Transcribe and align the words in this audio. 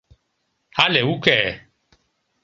Але 0.83 0.99
уке... 1.13 1.39